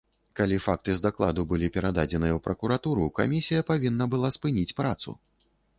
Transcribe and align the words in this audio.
Калі 0.37 0.55
факты 0.67 0.95
з 0.99 1.03
дакладу 1.05 1.41
былі 1.51 1.67
перададзеныя 1.75 2.33
ў 2.37 2.43
пракуратуру, 2.49 3.13
камісія 3.21 3.61
павінна 3.73 4.13
была 4.17 4.35
спыніць 4.39 4.71
працу. 4.83 5.09